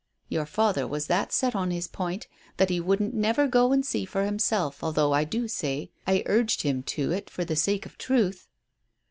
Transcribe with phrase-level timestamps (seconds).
[0.29, 2.25] Your father was that set on his point
[2.57, 6.63] that he wouldn't never go an' see for himself, although, I do say, I urged
[6.63, 8.47] him to it for the sake of truth."